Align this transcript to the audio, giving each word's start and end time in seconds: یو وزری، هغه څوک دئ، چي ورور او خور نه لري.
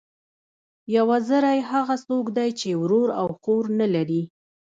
یو 0.95 1.05
وزری، 1.11 1.59
هغه 1.71 1.95
څوک 2.07 2.25
دئ، 2.37 2.49
چي 2.59 2.69
ورور 2.81 3.09
او 3.19 3.27
خور 3.41 3.63
نه 3.79 3.87
لري. 3.95 4.21